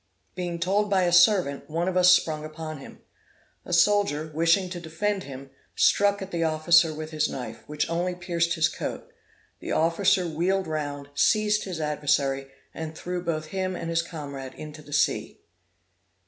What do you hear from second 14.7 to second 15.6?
the sea.